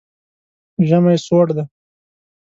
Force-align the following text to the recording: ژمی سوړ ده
ژمی 0.87 1.17
سوړ 1.25 1.47
ده 1.57 1.63